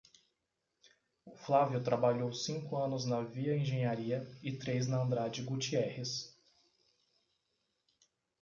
[1.23, 6.35] O Flávio trabalhou cinco anos na Via Engenharia e três na Andrade Gutierrez.